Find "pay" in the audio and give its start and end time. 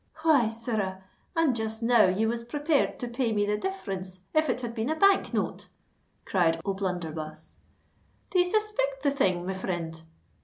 3.07-3.31